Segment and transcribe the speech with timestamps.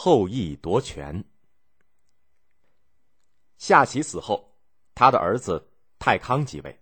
[0.00, 1.24] 后羿夺权。
[3.56, 4.56] 夏启死后，
[4.94, 6.80] 他的儿子太康继位。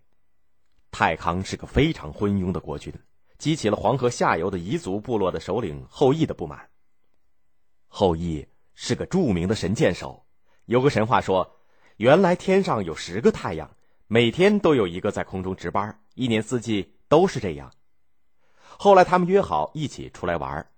[0.90, 2.92] 太康是个非常昏庸的国君，
[3.38, 6.68] 激起了黄河下游的彝族部落的首领后羿的不满。
[7.88, 10.26] 后羿是个著名的神箭手，
[10.66, 11.58] 有个神话说，
[11.96, 13.78] 原来天上有十个太阳，
[14.08, 17.72] 每天都有一个在空中值班，一年四季都是这样。
[18.76, 20.70] 后来他们约好一起出来玩，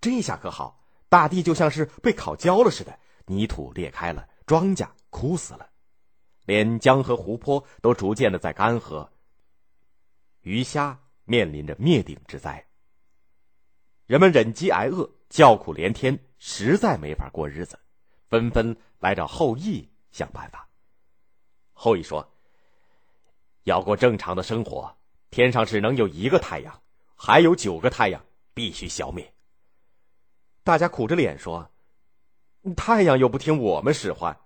[0.00, 0.79] 这下可好。
[1.10, 5.68] 大地就像是被烤焦了似的，泥土裂开了，庄稼枯死了，
[6.46, 9.08] 连江河湖泊都逐渐的在干涸。
[10.42, 12.64] 鱼虾面临着灭顶之灾。
[14.06, 17.76] 人们忍饥挨饿，叫苦连天，实在没法过日子，
[18.28, 20.68] 纷纷来找后羿想办法。
[21.72, 22.32] 后羿说
[23.64, 24.96] ：“要过正常的生活，
[25.30, 26.82] 天上只能有一个太阳，
[27.16, 29.34] 还有九个太阳必须消灭。”
[30.62, 31.70] 大家苦着脸说
[32.76, 34.38] ：“太阳又不听我们使唤，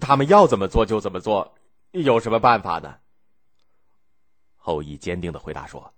[0.00, 1.54] 他们要怎么做就怎么做，
[1.92, 2.98] 有什么办法呢？”
[4.56, 5.94] 后羿坚定的回答说：“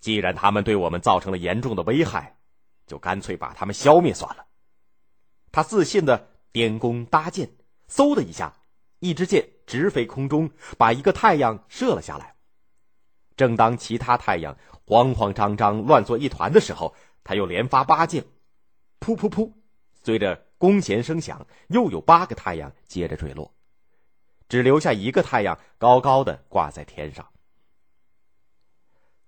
[0.00, 2.38] 既然他们对我们造成了严重的危害，
[2.86, 4.46] 就干脆把他们消灭算了。”
[5.52, 7.50] 他自信的点弓搭箭，
[7.88, 8.54] 嗖的一下，
[9.00, 12.34] 一支箭直飞空中，把一个太阳射了下来。
[13.36, 18.24] 正当其他太阳慌慌张张、乱作一团的时候，他又连发八箭，
[19.00, 19.52] 噗噗噗，
[20.02, 23.54] 随着弓弦声响，又有八个太阳接着坠落，
[24.48, 27.26] 只留下一个太阳高高的挂在天上。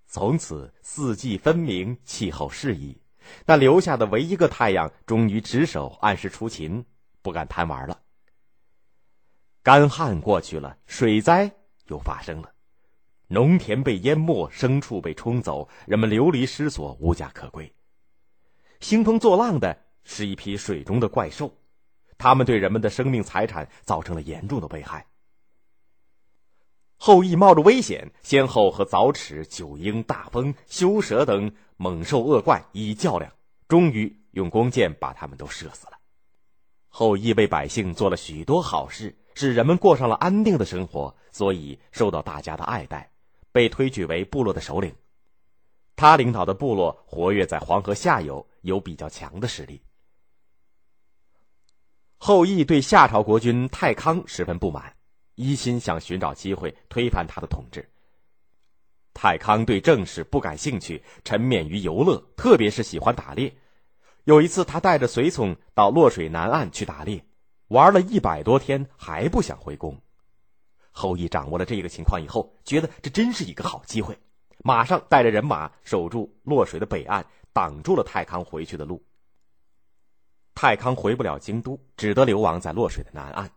[0.07, 3.01] 从此四季分明，气候适宜。
[3.47, 6.85] 那留下的唯一个太阳终于值守，按时出勤，
[7.23, 8.03] 不敢贪玩了。
[9.63, 11.53] 干旱过去了，水灾
[11.87, 12.53] 又发生了，
[13.29, 17.73] 农田被淹没，牲畜被冲走，人们流离失所，无家可归。
[18.83, 21.55] 兴风作浪的是一批水中的怪兽，
[22.19, 25.07] 他们对人们的生命财产造成了严重的危害。
[26.97, 33.33] 后羿冒着危险，先后和凿齿、九婴、大风、修蛇等猛兽恶怪一较量，
[33.69, 35.93] 终于用弓箭把他们都射死了。
[36.89, 43.13] 后羿为百姓做了许多好事，使人们过上了安定的生活，所以受到大家的爱戴，
[43.53, 44.93] 被推举为部落的首领。
[45.97, 48.47] 他领导的部落活跃在黄河下游。
[48.63, 49.83] 有比较强的实力。
[52.17, 54.95] 后羿对夏朝国君太康十分不满，
[55.35, 57.91] 一心想寻找机会推翻他的统治。
[59.13, 63.53] 太康对政事不感兴趣，沉湎于游乐，特别是喜欢打猎。
[64.23, 67.25] 有一次，他带着随从到洛水南岸去打猎，
[67.67, 70.01] 玩了一百多天还不想回宫。
[70.93, 74.17] 后羿掌握了这个情况以后，觉得这真是一个好机会，
[74.63, 77.25] 马上带着人马守住洛水的北岸。
[77.55, 79.05] 挡住了太康回去的路。
[80.55, 83.51] 太康回不了京都，只得流亡在洛水的南岸。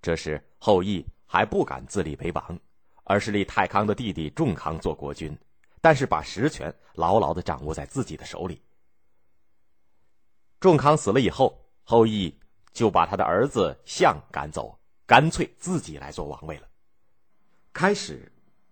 [0.00, 2.56] 这时，后羿还不敢自立为王，
[3.02, 5.36] 而是立太康的弟弟仲康做国君，
[5.80, 8.62] 但是把实权牢牢的掌握在自己的手里。
[10.60, 12.32] 仲康死了以后，后羿
[12.72, 16.68] 就把他的儿子象赶走，干脆自己来做王位了。
[17.72, 18.27] 开始，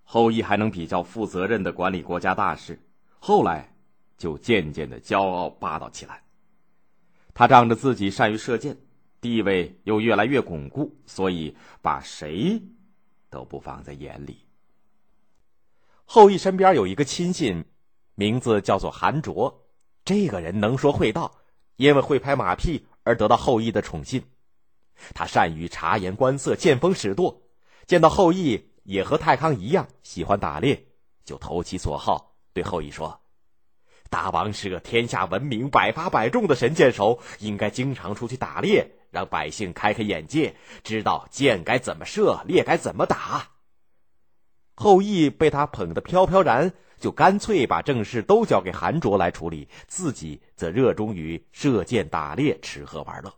[0.09, 2.81] 后羿还能比较负责任的管理国家大事。
[3.19, 3.75] 后来，
[4.17, 6.23] 就渐渐的骄傲霸道起来。
[7.35, 8.79] 他仗着自己善于射箭，
[9.21, 12.63] 地位又越来越巩固，所以把谁
[13.29, 14.39] 都不放在眼里。
[16.05, 17.65] 后羿身边有一个亲信，
[18.15, 19.67] 名字叫做韩卓。
[20.05, 21.41] 这个人能说会道，
[21.75, 24.23] 因为会拍马屁而得到后羿的宠信。
[25.13, 27.43] 他善于察言观色，见风使舵。
[27.87, 30.87] 见到后羿也和太康一样喜欢打猎，
[31.25, 32.37] 就投其所好。
[32.53, 33.21] 对后羿说
[34.09, 43.51] ：“大王是个天下闻名、百发百中的神箭手，应该经常出去打猎，让百姓开开眼界，知道箭该怎么射，猎该怎么打。”
[44.75, 53.35] 后羿被他捧得飘飘然，就干脆把正事都交给韩卓来处理，自己则热衷于射箭、打猎、吃喝玩乐。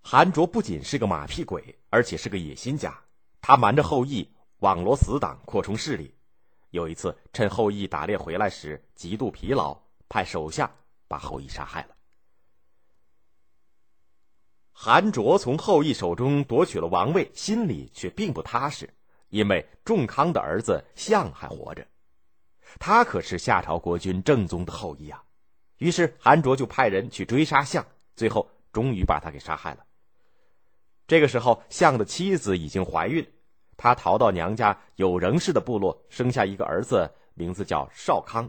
[0.00, 2.98] 韩卓不仅是个马屁鬼，而且是个野心家，
[3.42, 6.14] 他瞒着后羿，网罗死党，扩充势力。
[6.70, 9.76] 有一次，趁后羿打猎回来时极度疲劳，
[10.08, 10.72] 派手下
[11.08, 11.88] 把后羿杀害了。
[14.70, 18.88] 韩卓从后羿手中夺取了王位，心里却并不踏实，
[19.28, 21.84] 因为仲康的儿子象还活着，
[22.78, 25.22] 他可是夏朝国君正宗的后裔啊。
[25.78, 27.84] 于是韩卓就派人去追杀象，
[28.14, 29.84] 最后终于把他给杀害了。
[31.12, 33.22] 这个时候，象的妻子已经怀孕。
[33.76, 38.48] 他逃到娘家有仍氏的部落，生下一个儿子，名字叫少康。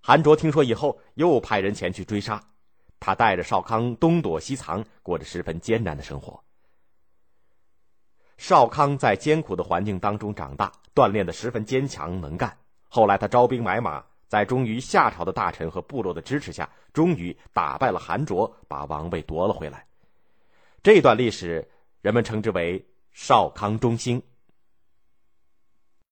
[0.00, 2.42] 韩卓听说以后，又派人前去追杀。
[2.98, 6.42] 他带着少康东躲西藏，过着十分艰难的生活。
[8.38, 12.56] 少康在艰苦的环境当中长大，锻炼的十分坚强能干。
[12.88, 19.84] 后来他招兵买马，在忠于夏朝的大臣和部落的支持下，终于打败了韩卓，把王位夺了回来。
[20.86, 21.68] 这段历史，
[22.00, 24.22] 人们称之为少康中兴。